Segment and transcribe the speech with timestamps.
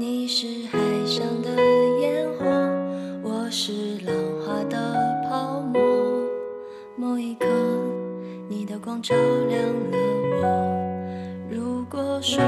[0.00, 1.50] 你是海上的
[2.00, 2.46] 烟火
[3.22, 4.96] 我是浪花的
[5.28, 5.78] 泡沫。
[6.96, 7.46] 某一刻
[8.48, 9.98] 你的光照亮了
[10.40, 11.50] 我。
[11.50, 12.42] 如果说